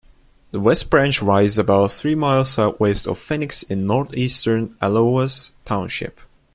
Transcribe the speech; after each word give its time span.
The 0.49 0.59
west 0.59 0.89
branch 0.89 1.21
rises 1.21 1.59
about 1.59 1.91
three 1.91 2.15
miles 2.15 2.49
southwest 2.51 3.07
of 3.07 3.19
Phoenix 3.19 3.61
in 3.61 3.85
northeastern 3.85 4.75
Allouez 4.81 5.51
Township. 5.63 6.19